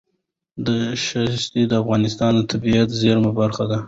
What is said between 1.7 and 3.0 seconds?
افغانستان د طبیعي